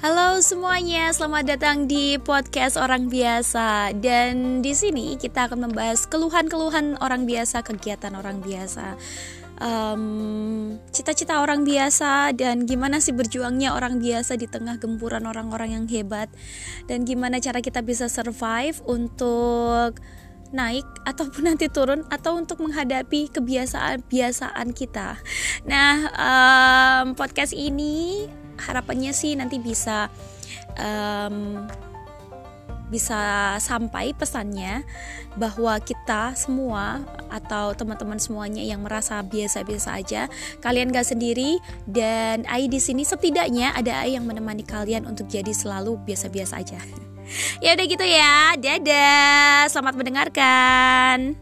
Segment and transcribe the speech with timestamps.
[0.00, 3.92] Halo semuanya, selamat datang di podcast orang biasa.
[4.00, 8.96] Dan di sini kita akan membahas keluhan-keluhan orang biasa, kegiatan orang biasa,
[9.60, 15.84] um, cita-cita orang biasa, dan gimana sih berjuangnya orang biasa di tengah gempuran orang-orang yang
[15.84, 16.32] hebat,
[16.88, 20.00] dan gimana cara kita bisa survive untuk
[20.48, 25.20] naik ataupun nanti turun atau untuk menghadapi kebiasaan-kebiasaan kita.
[25.68, 28.24] Nah, um, podcast ini
[28.60, 30.12] harapannya sih nanti bisa
[30.76, 31.64] um,
[32.90, 34.82] bisa sampai pesannya
[35.38, 40.26] bahwa kita semua atau teman-teman semuanya yang merasa biasa-biasa aja
[40.58, 45.54] kalian gak sendiri dan Ai di sini setidaknya ada Ai yang menemani kalian untuk jadi
[45.54, 46.82] selalu biasa-biasa aja.
[47.62, 51.38] Ya udah gitu ya dadah selamat mendengarkan